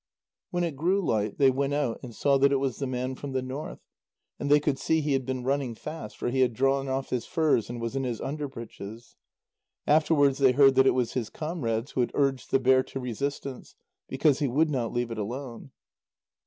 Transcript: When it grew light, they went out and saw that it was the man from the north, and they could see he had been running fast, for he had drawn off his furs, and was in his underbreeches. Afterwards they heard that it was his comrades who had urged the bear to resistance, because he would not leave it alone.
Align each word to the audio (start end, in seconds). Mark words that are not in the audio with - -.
When 0.49 0.63
it 0.63 0.75
grew 0.75 1.05
light, 1.05 1.37
they 1.37 1.51
went 1.51 1.75
out 1.75 1.99
and 2.01 2.15
saw 2.15 2.39
that 2.39 2.51
it 2.51 2.55
was 2.55 2.79
the 2.79 2.87
man 2.87 3.13
from 3.13 3.33
the 3.33 3.41
north, 3.43 3.81
and 4.39 4.49
they 4.49 4.59
could 4.59 4.79
see 4.79 4.99
he 4.99 5.13
had 5.13 5.27
been 5.27 5.43
running 5.43 5.75
fast, 5.75 6.17
for 6.17 6.31
he 6.31 6.39
had 6.39 6.53
drawn 6.55 6.87
off 6.87 7.11
his 7.11 7.27
furs, 7.27 7.69
and 7.69 7.79
was 7.79 7.95
in 7.95 8.03
his 8.03 8.19
underbreeches. 8.19 9.15
Afterwards 9.85 10.39
they 10.39 10.53
heard 10.53 10.73
that 10.73 10.87
it 10.87 10.95
was 10.95 11.13
his 11.13 11.29
comrades 11.29 11.91
who 11.91 11.99
had 12.01 12.09
urged 12.15 12.49
the 12.49 12.57
bear 12.59 12.81
to 12.81 12.99
resistance, 12.99 13.75
because 14.09 14.39
he 14.39 14.47
would 14.47 14.71
not 14.71 14.91
leave 14.91 15.11
it 15.11 15.19
alone. 15.19 15.69